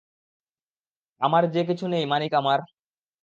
[1.21, 2.59] আমার যে কিছু নেই মানিক আমার!